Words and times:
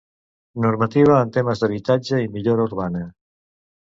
Normativa 0.63 1.17
en 1.25 1.33
temes 1.35 1.61
d'habitatge 1.63 2.21
i 2.23 2.31
millora 2.37 2.65
urbana. 2.71 3.03